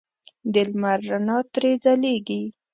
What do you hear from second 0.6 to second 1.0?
لمر